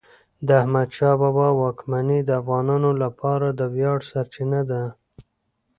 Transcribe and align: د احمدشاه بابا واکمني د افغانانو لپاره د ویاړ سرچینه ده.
د 0.47 0.49
احمدشاه 0.61 1.15
بابا 1.21 1.47
واکمني 1.61 2.19
د 2.23 2.29
افغانانو 2.41 2.91
لپاره 3.03 3.47
د 3.59 3.61
ویاړ 3.73 3.97
سرچینه 4.11 4.61
ده. 4.71 4.83